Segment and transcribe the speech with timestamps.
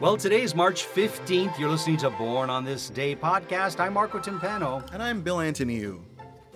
[0.00, 1.58] Well, today is March 15th.
[1.58, 3.80] You're listening to Born on This Day podcast.
[3.80, 4.82] I'm Marco Timpano.
[4.94, 6.00] And I'm Bill Antoniou.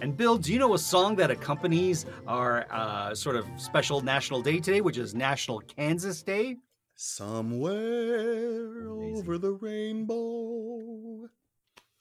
[0.01, 4.41] And Bill, do you know a song that accompanies our uh, sort of special national
[4.41, 6.57] day today, which is National Kansas Day?
[6.95, 9.17] Somewhere Amazing.
[9.19, 11.29] over the rainbow.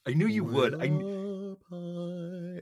[0.08, 0.82] I knew you would.
[0.82, 0.88] I...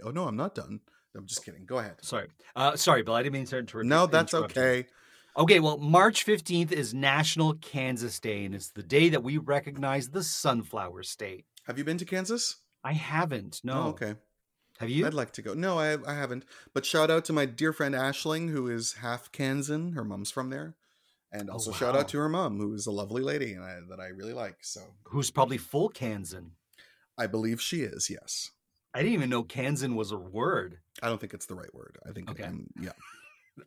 [0.03, 0.79] Oh no, I'm not done.
[1.15, 1.65] I'm just kidding.
[1.67, 1.97] Go ahead.
[2.01, 3.13] Sorry, uh, sorry, Bill.
[3.13, 3.87] I didn't mean to interrupt.
[3.87, 4.87] No, that's okay.
[5.37, 10.09] Okay, well, March 15th is National Kansas Day, and it's the day that we recognize
[10.09, 11.45] the Sunflower State.
[11.67, 12.57] Have you been to Kansas?
[12.83, 13.61] I haven't.
[13.63, 13.73] No.
[13.73, 14.15] Oh, okay.
[14.79, 15.05] Have you?
[15.05, 15.53] I'd like to go.
[15.53, 16.43] No, I, I haven't.
[16.73, 19.93] But shout out to my dear friend Ashling, who is half Kansan.
[19.93, 20.75] Her mom's from there.
[21.31, 21.79] And oh, also oh, wow.
[21.79, 24.33] shout out to her mom, who is a lovely lady and I, that I really
[24.33, 24.57] like.
[24.61, 26.51] So who's probably full Kansan?
[27.17, 28.09] I believe she is.
[28.09, 28.51] Yes.
[28.93, 30.79] I didn't even know Kansan was a word.
[31.01, 31.97] I don't think it's the right word.
[32.05, 32.49] I think okay.
[32.81, 32.91] yeah.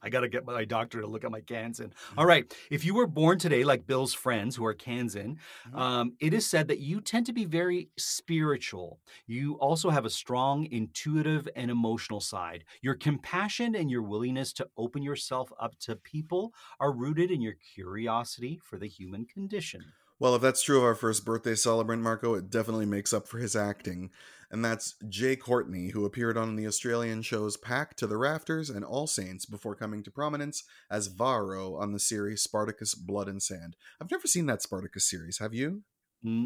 [0.02, 1.88] I got to get my doctor to look at my Kansan.
[1.88, 2.18] Mm-hmm.
[2.18, 2.52] All right.
[2.70, 5.78] If you were born today, like Bill's friends who are Kansan, mm-hmm.
[5.78, 9.00] um, it is said that you tend to be very spiritual.
[9.26, 12.64] You also have a strong intuitive and emotional side.
[12.82, 17.54] Your compassion and your willingness to open yourself up to people are rooted in your
[17.74, 19.84] curiosity for the human condition.
[20.20, 23.38] Well, if that's true of our first birthday celebrant, Marco, it definitely makes up for
[23.38, 24.10] his acting
[24.54, 28.84] and that's Jai Courtney, who appeared on the Australian shows Packed to the Rafters and
[28.84, 33.74] All Saints before coming to prominence as Varro on the series Spartacus Blood and Sand.
[34.00, 35.38] I've never seen that Spartacus series.
[35.38, 35.82] Have you?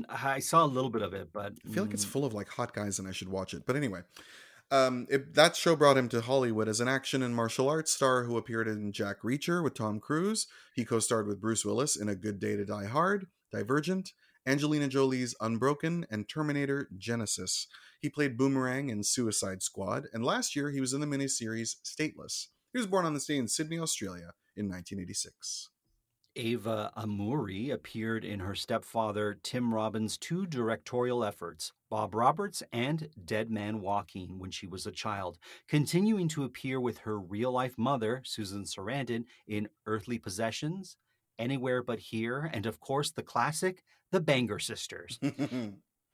[0.09, 2.49] I saw a little bit of it, but I feel like it's full of like
[2.49, 3.65] hot guys and I should watch it.
[3.67, 4.01] But anyway,
[4.71, 8.25] um, it, that show brought him to Hollywood as an action and martial arts star
[8.25, 10.47] who appeared in Jack Reacher with Tom Cruise.
[10.75, 14.15] He co starred with Bruce Willis in A Good Day to Die Hard, Divergent,
[14.49, 17.67] Angelina Jolie's Unbroken, and Terminator Genisys.
[18.01, 22.47] He played Boomerang in Suicide Squad, and last year he was in the miniseries Stateless.
[22.73, 25.69] He was born on this day in Sydney, Australia in 1986.
[26.35, 33.51] Ava Amurri appeared in her stepfather Tim Robbins' two directorial efforts, Bob Roberts and Dead
[33.51, 35.37] Man Walking, when she was a child,
[35.69, 40.97] continuing to appear with her real life mother, Susan Sarandon, in Earthly Possessions,
[41.39, 45.19] Anywhere But Here, and of course the classic, The Banger Sisters.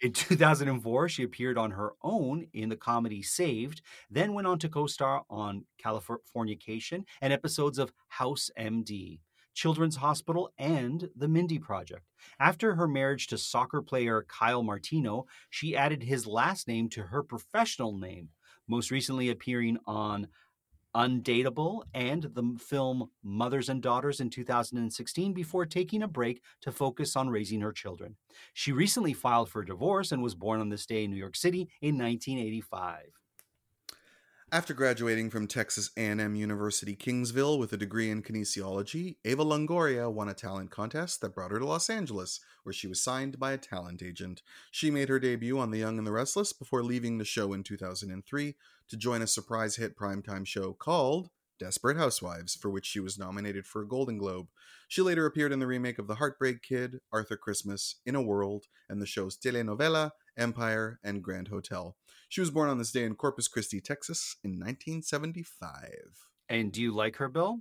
[0.01, 4.69] In 2004, she appeared on her own in the comedy Saved, then went on to
[4.69, 9.21] co star on Californication and episodes of House MD,
[9.55, 12.05] Children's Hospital, and The Mindy Project.
[12.41, 17.23] After her marriage to soccer player Kyle Martino, she added his last name to her
[17.23, 18.31] professional name,
[18.69, 20.29] most recently appearing on
[20.95, 27.17] Undateable, and the film Mothers and Daughters in 2016 before taking a break to focus
[27.17, 28.17] on raising her children.
[28.53, 31.69] She recently filed for divorce and was born on this day in New York City
[31.81, 33.24] in 1985.
[34.55, 40.29] After graduating from Texas A&M University Kingsville with a degree in kinesiology, Eva Longoria won
[40.29, 43.59] a talent contest that brought her to Los Angeles, where she was signed by a
[43.59, 44.43] talent agent.
[44.71, 47.65] She made her debut on The Young and the Restless before leaving the show in
[47.65, 48.55] 2003
[48.91, 53.67] to join a surprise hit primetime show called Desperate Housewives, for which she was nominated
[53.67, 54.47] for a Golden Globe.
[54.87, 58.67] She later appeared in the remake of The Heartbreak Kid, Arthur Christmas, In a World,
[58.89, 61.97] and the shows Telenovela, Empire, and Grand Hotel.
[62.35, 65.93] She was born on this day in Corpus Christi, Texas in 1975.
[66.49, 67.61] And do you like her, Bill?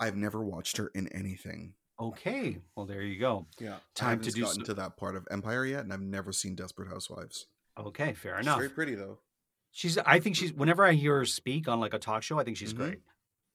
[0.00, 1.74] I've never watched her in anything.
[2.00, 3.46] Okay, well there you go.
[3.60, 6.32] Yeah, time to do gotten so- to that part of Empire yet, and I've never
[6.32, 7.46] seen Desperate Housewives.
[7.78, 8.56] Okay, fair enough.
[8.56, 9.20] She's very pretty though.
[9.70, 9.96] She's.
[9.96, 10.52] I think she's.
[10.52, 12.82] Whenever I hear her speak on like a talk show, I think she's mm-hmm.
[12.82, 12.98] great.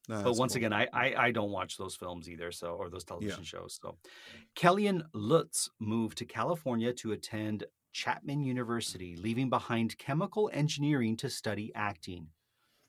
[0.08, 0.60] No, but once cool.
[0.60, 3.46] again, I, I, I don't watch those films either, so or those television yeah.
[3.46, 3.78] shows.
[3.82, 3.98] So,
[4.56, 7.66] Kellan Lutz moved to California to attend
[7.96, 12.28] Chapman University, leaving behind chemical engineering to study acting.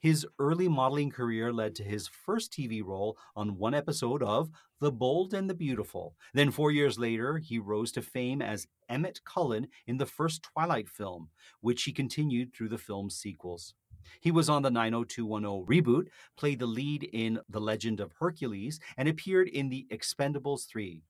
[0.00, 4.50] His early modeling career led to his first TV role on one episode of
[4.80, 6.16] The Bold and the Beautiful.
[6.34, 10.88] Then, four years later, he rose to fame as Emmett Cullen in the first Twilight
[10.88, 11.28] film,
[11.60, 13.74] which he continued through the film's sequels.
[14.20, 19.08] He was on the 90210 reboot, played the lead in The Legend of Hercules, and
[19.08, 21.04] appeared in The Expendables 3.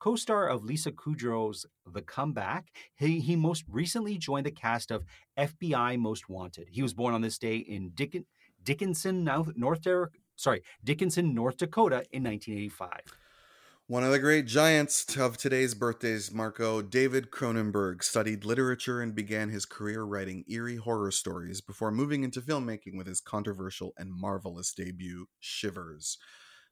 [0.00, 5.04] Co star of Lisa Kudrow's The Comeback, he, he most recently joined the cast of
[5.38, 6.68] FBI Most Wanted.
[6.70, 8.16] He was born on this day in Dick,
[8.62, 9.86] Dickinson, North,
[10.36, 12.90] sorry, Dickinson, North Dakota in 1985.
[13.88, 19.50] One of the great giants of today's birthdays, Marco, David Cronenberg, studied literature and began
[19.50, 24.72] his career writing eerie horror stories before moving into filmmaking with his controversial and marvelous
[24.72, 26.16] debut, Shivers.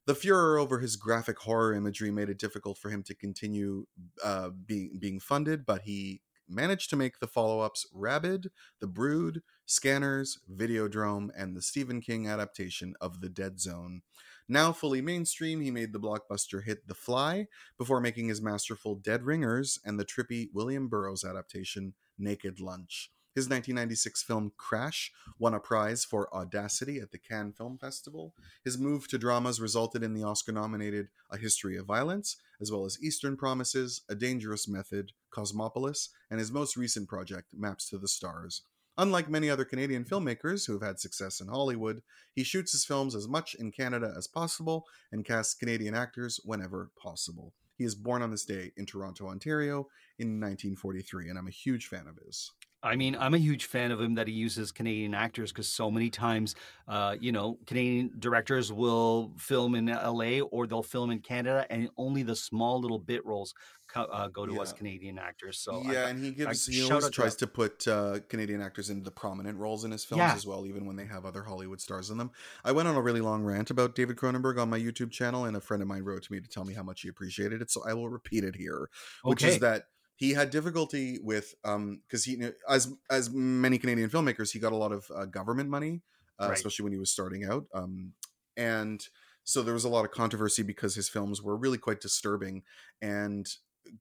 [0.09, 3.85] The furor over his graphic horror imagery made it difficult for him to continue
[4.25, 8.51] uh, being being funded, but he managed to make the follow ups Rabid,
[8.81, 14.01] The Brood, Scanners, Videodrome, and the Stephen King adaptation of The Dead Zone.
[14.49, 17.47] Now fully mainstream, he made the blockbuster hit The Fly
[17.77, 23.11] before making his masterful Dead Ringers and the trippy William Burroughs adaptation Naked Lunch.
[23.39, 28.35] His 1996 film Crash won a prize for Audacity at the Cannes Film Festival.
[28.65, 32.85] His move to dramas resulted in the Oscar nominated A History of Violence, as well
[32.85, 38.09] as Eastern Promises, A Dangerous Method, Cosmopolis, and his most recent project, Maps to the
[38.09, 38.63] Stars.
[38.97, 42.03] Unlike many other Canadian filmmakers who have had success in Hollywood,
[42.35, 46.91] he shoots his films as much in Canada as possible and casts Canadian actors whenever
[47.01, 47.55] possible.
[47.77, 49.87] He is born on this day in Toronto, Ontario
[50.19, 52.51] in 1943, and I'm a huge fan of his.
[52.83, 55.91] I mean, I'm a huge fan of him that he uses Canadian actors because so
[55.91, 56.55] many times,
[56.87, 61.91] uh, you know, Canadian directors will film in LA or they'll film in Canada, and
[61.97, 63.53] only the small little bit roles
[63.89, 64.61] co- uh, go to Yeah.
[64.61, 65.59] us Canadian actors.
[65.59, 68.21] So yeah, I, and he gives I- he always out to tries to put uh,
[68.29, 70.35] Canadian actors into the prominent roles in his films Yeah.
[70.35, 72.31] as well, even when they have other Hollywood stars in them.
[72.65, 75.57] I went on a really long rant about David Cronenberg on my YouTube channel, and
[75.57, 77.71] a friend of mine wrote to me to tell me how much he appreciated it.
[77.73, 78.89] So I will repeat it here,
[79.25, 79.55] which okay.
[79.55, 79.85] is that
[80.19, 84.77] he had difficulty with um because he as as many Canadian filmmakers, he got a
[84.77, 86.03] lot of uh, government money,
[86.41, 86.55] uh, Right.
[86.55, 88.15] especially when he was starting out, um
[88.57, 89.09] and.
[89.45, 92.65] So there was a lot of controversy because his films were really quite disturbing,
[93.01, 93.49] and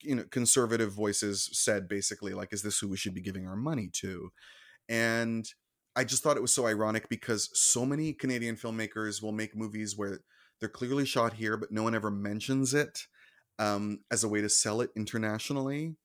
[0.02, 3.56] you know conservative voices said basically like is this who we should be giving our
[3.56, 4.32] money to
[4.90, 5.54] and
[5.96, 9.98] i just thought it was so ironic because so many canadian filmmakers will make movies
[9.98, 10.20] where
[10.60, 13.08] they're clearly shot here but no one ever mentions it
[13.60, 15.96] um, as a way to sell it internationally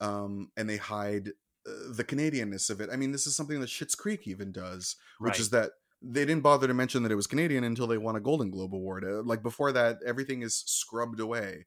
[0.00, 1.28] um, and they hide
[1.66, 4.96] uh, the canadianness of it i mean this is something that Schitt's creek even does
[5.18, 5.40] which Right.
[5.40, 8.20] is that they didn't bother to mention that it was Canadian until they won a
[8.20, 9.04] Golden Globe award.
[9.04, 11.66] Uh, Like before that, everything is scrubbed away.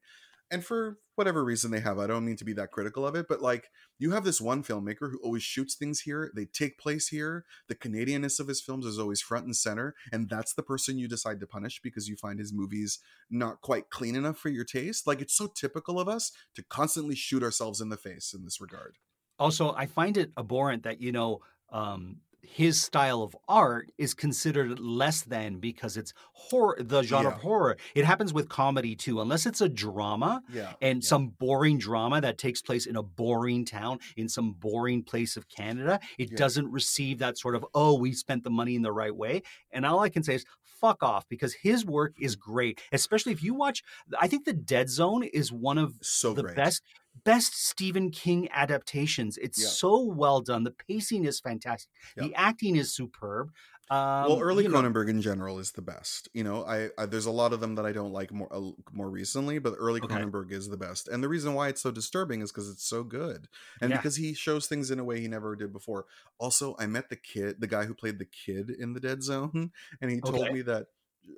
[0.50, 3.26] And for whatever reason they have, I don't mean to be that critical of it,
[3.28, 6.30] but like you have this one filmmaker who always shoots things here.
[6.34, 7.44] They take place here.
[7.68, 9.94] The Canadianness of his films is always front and center.
[10.12, 12.98] And that's the person you decide to punish because you find his movies
[13.30, 15.06] not quite clean enough for your taste.
[15.06, 18.60] Like it's so typical of us to constantly shoot ourselves in the face in this
[18.60, 18.96] regard.
[19.38, 24.78] Also, I find it abhorrent that, you know, um, his style of art is considered
[24.78, 27.36] less than because it's horror, the genre Yeah.
[27.36, 27.76] of horror.
[27.94, 30.74] It happens with comedy too, unless it's a drama Yeah.
[30.80, 31.08] and yeah.
[31.08, 35.48] some boring drama that takes place in a boring town in some boring place of
[35.48, 36.00] Canada.
[36.18, 39.42] It doesn't receive that sort of, oh, we spent the money in the right way.
[39.70, 40.44] And all I can say is,
[40.82, 42.52] fuck off because his work is mm-hmm.
[42.52, 43.82] great, especially if you watch.
[44.20, 46.56] I think The Dead Zone is one of so the great.
[46.56, 46.82] best
[47.24, 49.38] best Stephen King adaptations.
[49.38, 49.68] It's Yeah.
[49.68, 50.64] so well done.
[50.64, 51.90] The pacing is fantastic.
[52.16, 52.28] Yeah.
[52.28, 53.52] The acting is superb.
[53.90, 56.28] Um, well, early you know, Cronenberg in general is the best.
[56.32, 58.70] You know, I, I there's a lot of them that I don't like more uh,
[58.92, 60.22] more recently, but early Okay.
[60.22, 61.08] Cronenberg is the best.
[61.08, 63.48] And the reason why it's so disturbing is because it's so good,
[63.80, 63.98] and Yeah.
[63.98, 66.06] because he shows things in a way he never did before.
[66.38, 69.72] Also, I met the kid, the guy who played the kid in the Dead Zone,
[70.00, 70.52] and he told Okay.
[70.52, 70.86] me that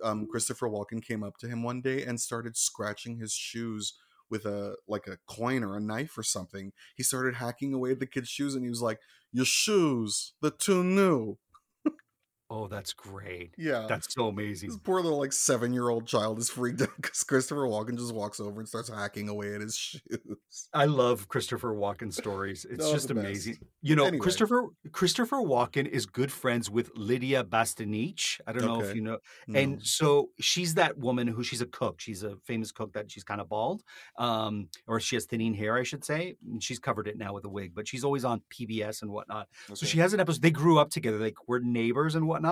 [0.02, 3.94] um, Christopher Walken came up to him one day and started scratching his shoes
[4.30, 6.72] with a like a coin or a knife or something.
[6.96, 8.98] He started hacking away at the kid's shoes, and he was like,
[9.32, 11.38] "Your shoes, they're too new."
[12.54, 13.52] Oh, that's great.
[13.58, 14.68] Yeah, That's so amazing.
[14.68, 18.14] This poor little like seven year old child is freaked out because Christopher Walken just
[18.14, 20.68] walks over and starts hacking away at his shoes.
[20.72, 22.64] I love Christopher Walken stories.
[22.70, 23.26] It's just the best.
[23.26, 23.58] amazing.
[23.82, 24.22] You know, Anyway.
[24.22, 28.40] Christopher Christopher Walken is good friends with Lidia Bastianich.
[28.46, 29.18] I don't know if you know.
[29.48, 29.58] No.
[29.60, 32.00] And so she's that woman who she's a cook.
[32.00, 33.82] She's a famous cook that she's kind of bald,
[34.18, 36.36] um, or she has thinning hair, I should say.
[36.50, 39.48] And She's covered it now with a wig, but she's always on PBS and whatnot.
[39.74, 40.42] So she has an episode.
[40.42, 42.43] They grew up together, like we're neighbors and whatnot.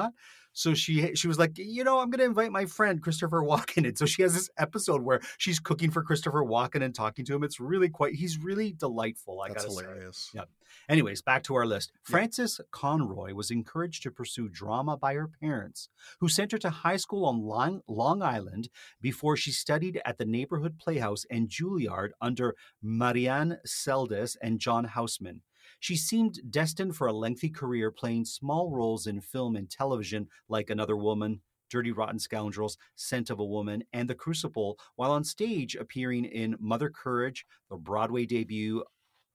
[0.53, 3.87] So she she was like, you know, I'm going to invite my friend Christopher Walken,
[3.87, 7.35] and so she has this episode where she's cooking for Christopher Walken and talking to
[7.35, 7.43] him.
[7.43, 8.15] It's really quite.
[8.15, 9.41] He's really delightful.
[9.41, 9.83] I That's gotta say.
[9.85, 10.31] hilarious.
[10.35, 10.45] Yeah.
[10.89, 11.93] Anyways, back to our list.
[11.95, 12.13] Yeah.
[12.13, 15.89] Frances Conroy was encouraged to pursue drama by her parents,
[16.21, 18.69] who sent her to high school on Long, Long Island
[19.01, 25.43] before she studied at the neighborhood playhouse and Juilliard under Marian Seldes and John Houseman.
[25.83, 30.71] She seemed destined for a lengthy career playing small roles in film and television like
[30.71, 35.75] Another Woman, Dirty Rotten Scoundrels, Scent of a Woman, and The Crucible, while on stage
[35.75, 38.85] appearing in Mother Courage, the Broadway debut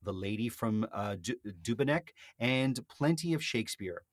[0.03, 4.03] the Lady from uh, Du- Dubenek, and plenty of Shakespeare.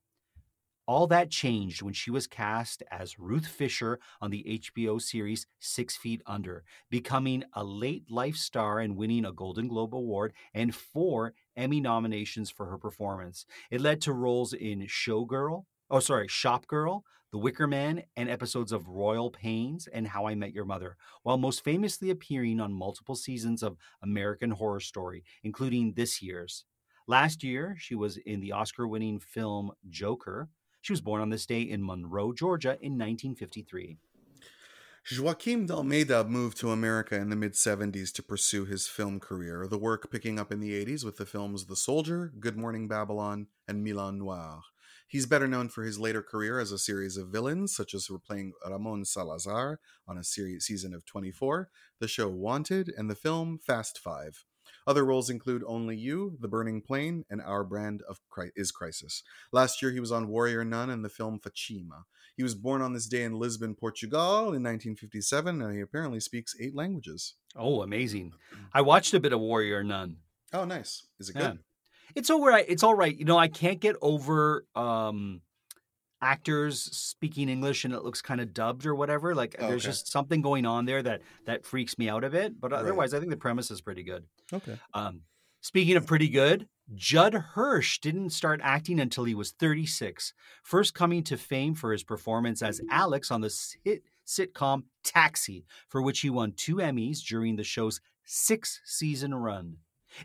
[0.87, 5.97] All that changed when she was cast as Ruth Fisher on the HBO series Six
[5.97, 11.33] Feet Under, becoming a late life star and winning a Golden Globe Award and four
[11.57, 13.47] Emmy nominations for her performance.
[13.71, 17.01] It led to roles in Showgirl, oh, sorry, Shopgirl,
[17.33, 21.39] The Wicker Man, and episodes of Royal Pains and How I Met Your Mother, while
[21.39, 26.67] most famously appearing on multiple seasons of American Horror Story, including this year's
[27.07, 30.49] Last year, she was in the Oscar winning film Joker.
[30.85, 33.97] She was born on this day in Monroe, Georgia in 1953.
[35.19, 39.67] Joaquim de Almeida moved to America in the mid 70s to pursue his film career,
[39.67, 43.47] the work picking up in the 80s with the films The Soldier, Good Morning Babylon,
[43.67, 44.61] and Milan Noir.
[45.09, 48.53] He's better known for his later career as a series of villains, such as playing
[48.71, 53.99] Ramon Salazar on a series, season of 24, the show Wanted, and the film Fast
[53.99, 54.45] Five.
[54.87, 59.23] Other roles include Only You, The Burning Plain, and Our Brand of Cri- is Crisis.
[59.53, 62.05] Last year, he was on Warrior Nun and the film Fatima.
[62.37, 66.55] He was born on this day in Lisbon, Portugal in 1957, and he apparently speaks
[66.61, 67.35] eight languages.
[67.57, 68.33] Oh, amazing.
[68.75, 70.17] I watched a bit of Warrior Nun.
[70.53, 71.07] Oh, nice.
[71.19, 71.51] Is it Yeah.
[71.53, 71.59] good?
[72.15, 72.65] It's all right.
[72.69, 73.17] It's all right.
[73.17, 75.41] You know, I can't get over um
[76.25, 79.35] actors speaking English and it looks kind of dubbed or whatever.
[79.35, 82.61] Like there's just something going on there that that freaks me out a bit.
[82.61, 82.81] But Right.
[82.81, 84.25] otherwise, I think the premise is pretty good.
[84.53, 84.79] Okay.
[84.95, 85.21] Um,
[85.61, 91.23] speaking of pretty good, Judd Hirsch didn't start acting until he was 36, first coming
[91.25, 93.55] to fame for his performance as Alex on the
[93.85, 99.77] hit sitcom Taxi, for which he won two Emmys during the show's six season run.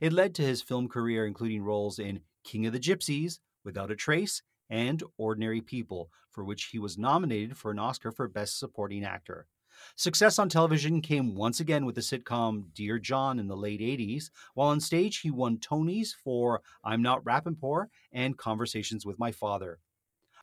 [0.02, 3.96] It led to his film career, including roles in King of the Gypsies, Without a
[3.96, 9.04] Trace, and Ordinary People, for which he was nominated for an Oscar for Best Supporting
[9.04, 9.48] Actor.
[9.96, 14.30] Success on television came once again with the sitcom Dear John in the late 80s,
[14.54, 19.80] while on stage he won Tonys for I'm Not Rappaport and Conversations with My Father.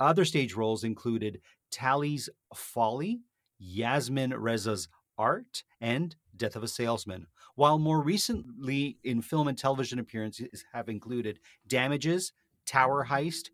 [0.00, 1.40] Other stage roles included
[1.70, 3.20] Talley's Folly,
[3.58, 9.98] Yasmin Reza's Art, and Death of a Salesman, while more recently in film and television
[9.98, 12.32] appearances have included Damages,
[12.66, 13.48] Tower Heist,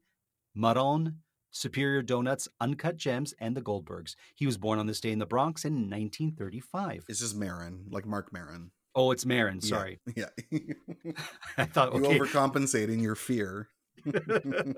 [0.55, 1.19] Maron,
[1.51, 4.15] Superior Donuts, Uncut Gems, and The Goldbergs.
[4.35, 7.05] He was born on this day in the Bronx in 1935.
[7.07, 8.71] This is Marin, like Mark Marin.
[8.95, 9.61] Oh, it's Marin.
[9.61, 10.01] Sorry.
[10.17, 10.27] Yeah.
[10.51, 10.75] you
[11.59, 12.19] I thought, okay.
[12.19, 13.69] overcompensating your fear.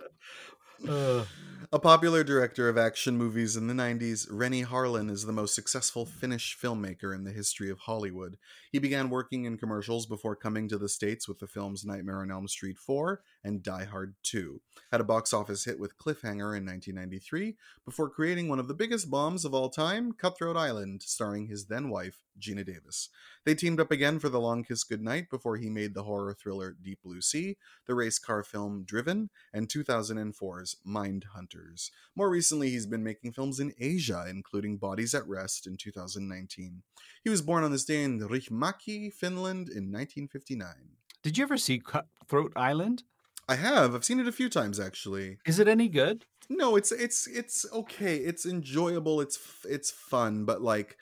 [0.89, 1.25] Uh,
[1.73, 6.05] A popular director of action movies in the 90s, Renny Harlin is the most successful
[6.05, 8.37] Finnish filmmaker in the history of Hollywood.
[8.71, 12.31] He began working in commercials before coming to the States with the films Nightmare on
[12.31, 14.61] Elm Street 4 and Die Hard 2.
[14.91, 19.11] Had a box office hit with Cliffhanger in 1993 before creating one of the biggest
[19.11, 23.11] bombs of all time, Cutthroat Island, starring his then wife, Geena Davis.
[23.45, 26.77] They teamed up again for The Long Kiss Goodnight before he made the horror thriller
[26.81, 31.91] Deep Blue Sea, the race car film Driven, and 2004's Mind Hunters.
[32.17, 36.83] More recently, he's been making films in Asia, including Bodies at Rest in 2019.
[37.23, 40.69] He was born on this day in Riihimäki, Finland in 1959.
[41.23, 43.03] did you ever see Cutthroat Island?
[43.49, 43.95] I have.
[43.95, 45.39] I've seen it a few times actually.
[45.47, 46.27] Is it any good?
[46.51, 48.17] No, it's it's it's okay.
[48.17, 49.21] It's enjoyable.
[49.21, 50.97] It's it's fun, but like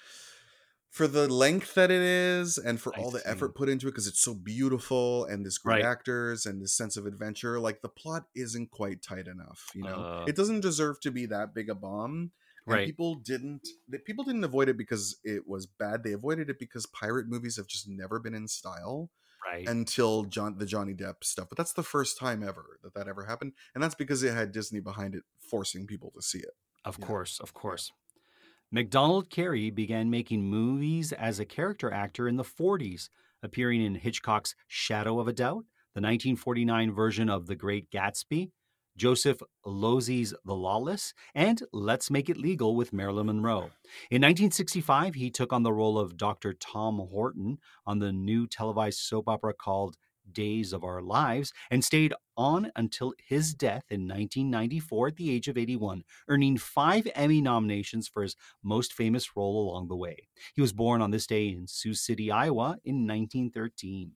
[0.91, 3.93] for the length that it is and for I all the effort put into it
[3.93, 5.85] because it's so beautiful and there's great Right.
[5.85, 10.07] actors and this sense of adventure, like the plot isn't quite tight enough, you know.
[10.07, 10.27] Uh.
[10.27, 12.33] it doesn't deserve to be that big a bomb.
[12.69, 12.85] And Right.
[12.85, 16.05] people didn't the people didn't avoid it because it was bad.
[16.05, 19.11] They avoided it because pirate movies have just never been in style
[19.45, 19.69] Right.
[19.69, 21.49] until John the Johnny Depp stuff.
[21.49, 24.53] But that's the first time ever that that ever happened, and that's because it had
[24.53, 26.53] Disney behind it, forcing people to see it.
[26.85, 27.93] Of course, of course.
[28.71, 33.11] MacDonald Carey began making movies as a character actor in the 40s,
[33.43, 38.51] appearing in Hitchcock's Shadow of a Doubt, the 1949 version of The Great Gatsby,
[38.97, 43.71] Joseph Losey's The Lawless, and Let's Make It Legal with Marilyn Monroe.
[44.11, 46.53] In 1965, he took on the role of Dr.
[46.53, 49.97] Tom Horton on the new televised soap opera called
[50.31, 55.49] Days of Our Lives and stayed on until his death in 1994 at the age
[55.49, 60.29] of 81, earning five Emmy nominations for his most famous role along the way.
[60.55, 64.13] He was born on this day in Sioux City, Iowa in 1913.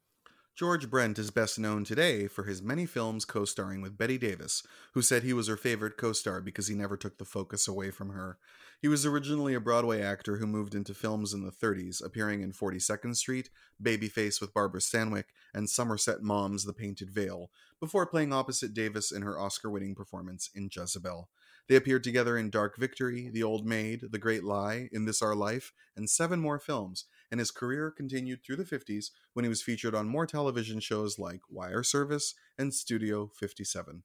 [0.56, 4.62] George Brent is best known today for his many films co starring with Bette Davis,
[4.94, 7.90] who said he was her favorite co star because he never took the focus away
[7.90, 8.38] from her.
[8.80, 12.52] He was originally a Broadway actor who moved into films in the 30s, appearing in
[12.52, 13.50] 42nd Street,
[13.82, 19.20] Babyface with Barbara Stanwyck, and Somerset Maugham's The Painted Veil, before playing opposite Davis in
[19.20, 21.28] her Oscar winning performance in Jezebel.
[21.68, 25.34] They appeared together in Dark Victory, The Old Maid, The Great Lie, In This Our
[25.34, 29.62] Life, and seven more films, and his career continued through the 50s when he was
[29.62, 34.02] featured on more television shows like Wire Service and Studio 57.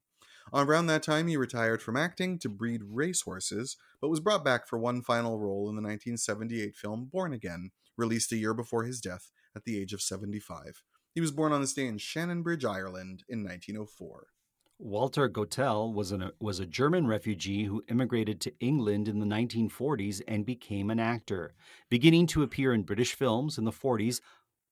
[0.53, 4.77] Around that time, he retired from acting to breed racehorses, but was brought back for
[4.77, 9.31] one final role in the 1978 film Born Again, released a year before his death
[9.55, 10.83] at the age of 75.
[11.13, 14.27] He was born on this day in Shannonbridge, Ireland in 1904.
[14.81, 20.21] Walter Gotell was, an, was a German refugee who immigrated to England in the 1940s
[20.27, 21.53] and became an actor.
[21.89, 24.21] Beginning to appear in British films in the 40s,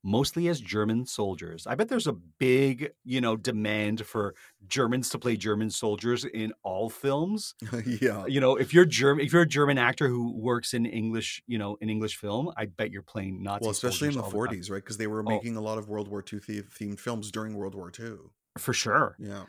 [0.02, 1.64] mostly as German soldiers.
[1.66, 4.34] I bet there's a big, you know, demand for
[4.66, 7.54] Germans to play German soldiers in all films.
[7.86, 8.26] yeah.
[8.26, 11.58] You know, if you're German, if you're a German actor who works in English, you
[11.58, 13.60] know, in English film, I bet you're playing Nazi.
[13.62, 14.56] Well, especially in the soldiers all time.
[14.56, 14.82] 40s, right?
[14.82, 15.30] Because they were Oh.
[15.30, 18.16] making a lot of World War II themed films during World War II.
[18.58, 19.14] for sure.
[19.20, 19.44] Yeah.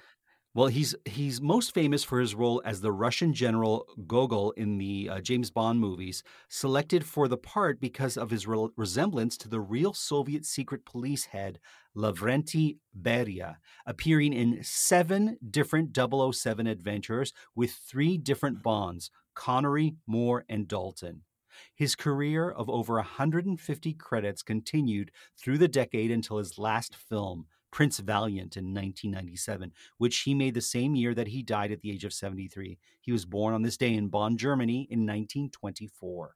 [0.53, 5.07] Well, he's he's most famous for his role as the Russian general Gogol in the
[5.09, 9.61] uh, James Bond movies, selected for the part because of his re- resemblance to the
[9.61, 11.61] real Soviet secret police head
[11.95, 13.55] Lavrenti Beria,
[13.85, 21.21] appearing in seven different 007 adventures with three different Bonds: Connery, Moore, and Dalton.
[21.73, 27.99] His career of over 150 credits continued through the decade until his last film, Prince
[27.99, 32.03] Valiant, in 1997, which he made the same year that he died at the age
[32.03, 32.77] of 73.
[32.99, 36.35] He was born on this day in Bonn, Germany in 1924.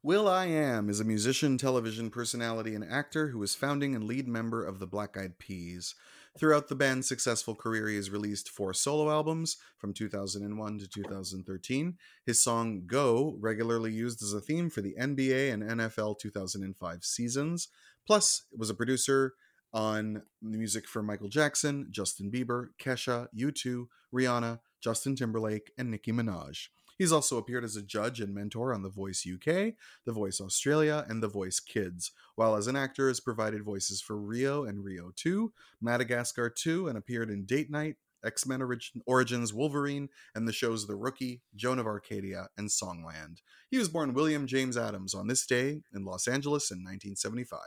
[0.00, 4.28] Will I Am is a musician, television personality, and actor who is founding and lead
[4.28, 5.96] member of the Black Eyed Peas.
[6.38, 11.96] Throughout the band's successful career, he has released four solo albums from 2001 to 2013.
[12.24, 17.68] His song Go, regularly used as a theme for the NBA and NFL 2005 seasons.
[18.06, 19.34] Plus, was a producer
[19.72, 26.12] on the music for Michael Jackson, Justin Bieber, Kesha, U2, Rihanna, Justin Timberlake, and Nicki
[26.12, 26.68] Minaj.
[26.98, 31.06] He's also appeared as a judge and mentor on The Voice UK, The Voice Australia,
[31.08, 35.12] and The Voice Kids, while as an actor has provided voices for Rio and Rio
[35.14, 38.60] 2, Madagascar 2, and appeared in Date Night, X Men
[39.06, 43.42] Origins Wolverine, and the shows The Rookie, Joan of Arcadia, and Songland.
[43.70, 47.60] He was born William James Adams on this day in Los Angeles in 1975.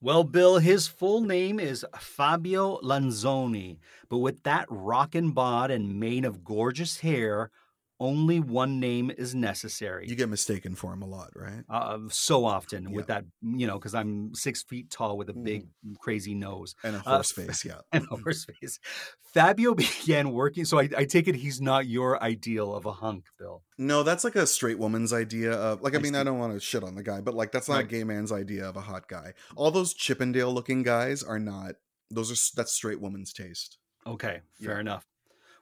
[0.00, 3.78] Well, Bill, his full name is Fabio Lanzoni,
[4.08, 7.50] but with that rockin' bod and mane of gorgeous hair,
[8.00, 10.06] only one name is necessary.
[10.08, 11.64] You get mistaken for him a lot, right?
[11.68, 15.62] uh, so often with that, you know, because I'm six feet tall with a big,
[15.62, 15.94] Mm-hmm.
[16.00, 17.80] crazy nose And a Uh, horse face, yeah.
[17.92, 18.78] and a horse face.
[19.34, 20.64] Fabio began working.
[20.64, 23.62] So I, I take it he's not your ideal of a hunk, Bill.
[23.78, 26.60] No, that's like a straight woman's idea of like I mean I don't want to
[26.60, 29.08] shit on the guy, but like that's not a gay man's idea of a hot
[29.08, 29.34] guy.
[29.56, 31.72] All those Chippendale looking guys are not
[32.10, 33.78] those are that's straight woman's taste.
[34.06, 34.66] Okay, Yeah.
[34.68, 35.04] fair enough.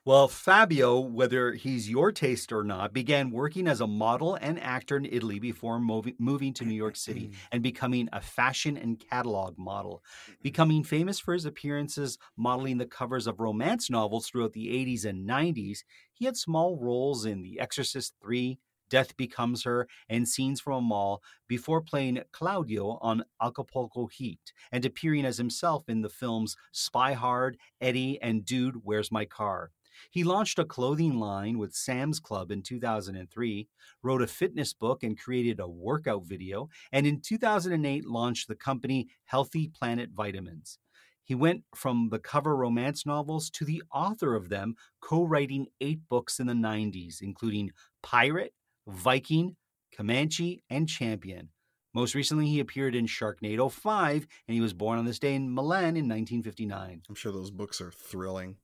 [0.07, 4.95] Well, Fabio, whether he's your taste or not, began working as a model and actor
[4.95, 7.39] in Italy before moving, moving to New York City mm-hmm.
[7.51, 10.01] and becoming a fashion and catalog model.
[10.23, 10.33] Mm-hmm.
[10.43, 15.27] Becoming famous for his appearances modeling the covers of romance novels throughout the 80s and
[15.27, 15.79] 90s,
[16.13, 18.57] he had small roles in The Exorcist 3,
[18.89, 24.85] Death Becomes Her, and Scenes from a Mall before playing Claudio on Acapulco Heat and
[24.85, 29.71] appearing as himself in the films Spy Hard, Eddie, and Dude, Where's My Car?
[30.11, 33.67] He launched a clothing line with Sam's Club in 2003,
[34.03, 39.07] wrote a fitness book and created a workout video, and in 2008 launched the company
[39.25, 40.79] Healthy Planet Vitamins.
[41.23, 45.99] He went from the cover romance novels to the author of them, co writing eight
[46.09, 48.53] books in the 90s, including Pirate,
[48.87, 49.57] Viking,
[49.93, 51.49] Comanche, and Champion.
[51.93, 55.53] Most recently, he appeared in Sharknado 5, and he was born on this day in
[55.53, 57.01] Milan in 1959.
[57.09, 58.57] I'm sure those books are thrilling.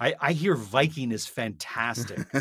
[0.00, 2.26] I, I hear Viking is fantastic.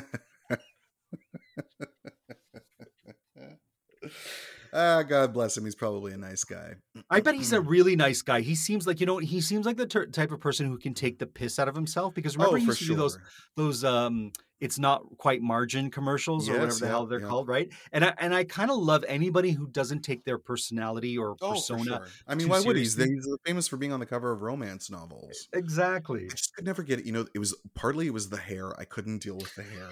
[4.74, 5.66] ah, God bless him.
[5.66, 6.76] He's probably a nice guy.
[7.10, 8.42] I bet he's a really nice guy.
[8.42, 10.94] He seems like you know he seems like the ter- type of person who can
[10.94, 12.14] take the piss out of himself.
[12.14, 12.96] Because remember oh, he used to sure.
[12.96, 13.18] do those
[13.56, 17.28] those um it's not quite margin commercials or whatever the yeah, hell they're yeah.
[17.28, 17.70] called, right?
[17.92, 21.54] And I and I kind of love anybody who doesn't take their personality or Oh,
[21.54, 22.08] persona sure.
[22.28, 22.84] I mean, why would he?
[22.84, 25.50] He's, he's famous for being on the cover of romance novels.
[25.54, 26.26] exactly.
[26.26, 27.06] I just could never get it.
[27.06, 28.80] You know, it was partly it was the hair.
[28.80, 29.90] I couldn't deal with the hair,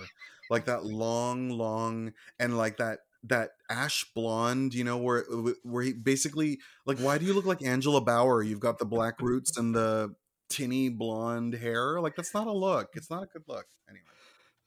[0.49, 4.73] like that long, long, and like that that ash blonde.
[4.73, 8.41] You know, where uh, where he basically like, why do you look like Angela Bauer?
[8.41, 10.15] You've got the black roots and the
[10.49, 11.99] tinny blonde hair.
[11.99, 12.89] Like that's not a look.
[12.93, 13.65] It's not a good look.
[13.89, 14.04] Anyway,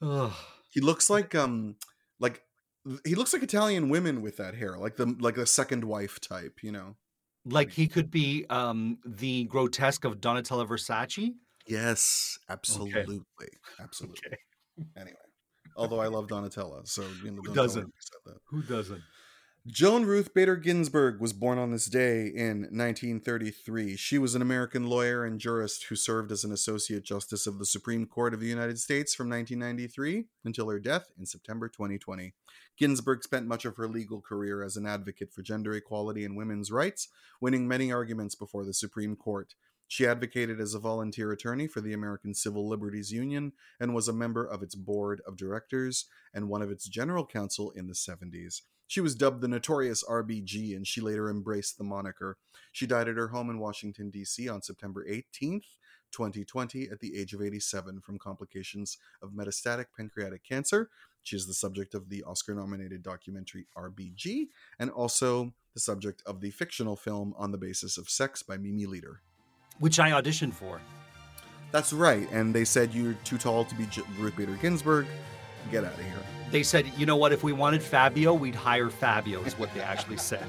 [0.03, 0.33] Ugh.
[0.71, 1.77] he looks like um
[2.21, 2.43] like
[3.05, 6.59] he looks like Italian women with that hair, like the like the second wife type.
[6.63, 6.97] You know.
[7.45, 11.35] Like he could be um the grotesque of Donatella Versace.
[11.69, 13.21] Yes, absolutely,
[13.81, 14.21] absolutely.
[14.29, 14.37] Okay.
[14.97, 15.17] Anyway,
[15.77, 17.87] although I love Donatella, so you know, Who don't tell her doesn't?
[17.87, 18.39] I said that.
[18.51, 19.03] Who doesn't?
[19.69, 23.97] Joan Ruth Bader Ginsburg was born on this day in 1933.
[23.97, 27.67] She was an American lawyer and jurist who served as an Associate Justice of the
[27.67, 32.33] Supreme Court of the United States from 1993 until her death in September 2020.
[32.79, 36.71] Ginsburg spent much of her legal career as an advocate for gender equality and women's
[36.71, 37.09] rights,
[37.41, 39.57] winning many arguments before the Supreme Court.
[39.89, 44.13] She advocated as a volunteer attorney for the American Civil Liberties Union and was a
[44.13, 48.63] member of its board of directors and one of its general counsel in the 70s.
[48.87, 52.37] She was dubbed the Notorious RBG, and she later embraced the moniker.
[52.73, 54.49] She died at her home in Washington, D.C.
[54.49, 55.65] on September 18th,
[56.13, 60.89] 2020, at the age of 87 from complications of metastatic pancreatic cancer.
[61.23, 64.47] She is the subject of the Oscar nominated documentary RBG
[64.79, 68.87] and also the subject of the fictional film On the Basis of Sex by Mimi
[68.87, 69.17] Leder.
[69.81, 70.81] Which I auditioned for.
[71.73, 75.07] That's right, and they said you're too tall to be J- Ruth Bader Ginsburg.
[75.71, 76.15] Get out of here.
[76.51, 79.81] They said, you know what, if we wanted Fabio, we'd hire Fabio, is what they
[79.81, 80.47] actually said.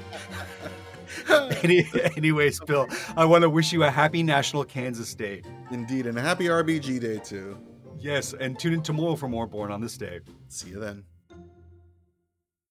[1.62, 5.42] Any, anyways, Bill, I want to wish you a happy National Kansas Day.
[5.70, 7.58] Indeed, and a happy RBG day too.
[7.98, 10.20] Yes, and tune in tomorrow for more Born on this Day.
[10.48, 11.04] See you then.